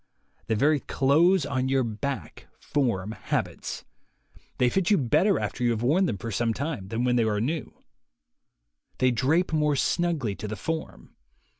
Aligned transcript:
The 0.47 0.55
very 0.55 0.79
clothes 0.79 1.45
on 1.45 1.69
your 1.69 1.83
back 1.83 2.47
form 2.59 3.11
habits: 3.11 3.85
they 4.57 4.67
fit 4.67 4.89
you 4.89 4.97
better 4.97 5.37
after 5.37 5.57
64 5.57 5.67
THE 5.67 5.73
WAY 5.73 5.75
TO 5.75 5.75
WILL 5.75 5.77
POWER 5.77 5.87
you 5.87 5.89
have 5.89 5.89
worn 5.89 6.05
them 6.07 6.17
for 6.17 6.31
some 6.31 6.53
time 6.55 6.87
than 6.87 7.03
when 7.03 7.15
they 7.17 7.23
are 7.23 7.39
new; 7.39 7.73
they 8.97 9.11
drape 9.11 9.53
more 9.53 9.75
snugly 9.75 10.33
to 10.37 10.47
the 10.47 10.55
form. 10.55 11.15